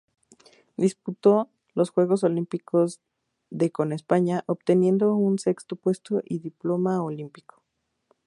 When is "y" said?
6.25-6.39